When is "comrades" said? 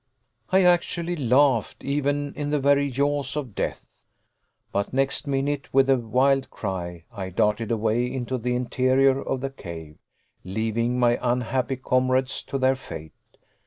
11.75-12.41